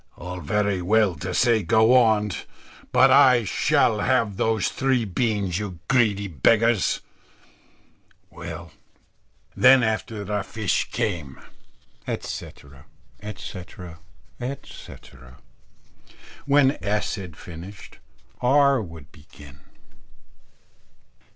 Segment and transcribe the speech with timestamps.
[0.19, 2.31] _"All very well to say go on;
[2.91, 7.01] but I shall have those three beans, you greedy beggars.
[8.31, 8.71] Well,
[9.55, 11.39] then, after the fish came"
[12.07, 12.87] etc.,
[13.21, 13.99] etc.,
[14.39, 15.37] etc.
[16.47, 17.13] When S.
[17.13, 17.99] had finished,
[18.41, 18.81] R.
[18.81, 19.59] would begin.